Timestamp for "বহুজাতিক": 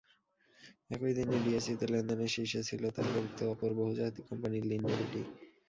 3.79-4.23